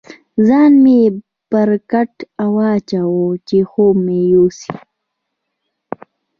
ځان 0.47 0.71
مې 0.83 0.99
پر 1.49 1.69
کټ 1.91 2.13
واچاوه، 2.55 3.27
چې 3.47 3.57
خوب 3.69 3.95
مې 4.05 4.19
یوسي. 4.33 4.73